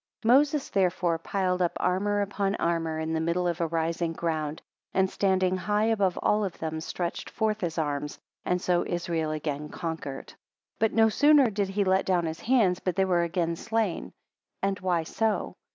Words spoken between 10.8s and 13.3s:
no sooner did he let down his hands, but they were